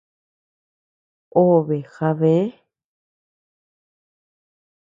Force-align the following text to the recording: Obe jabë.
Obe 1.43 1.77
jabë. 1.97 2.33